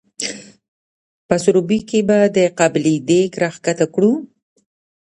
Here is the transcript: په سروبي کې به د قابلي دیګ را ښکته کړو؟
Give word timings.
په 1.27 1.35
سروبي 1.43 1.79
کې 1.89 1.99
به 2.07 2.19
د 2.37 2.37
قابلي 2.59 2.95
دیګ 3.09 3.31
را 3.41 3.49
ښکته 3.55 3.85
کړو؟ 3.93 4.11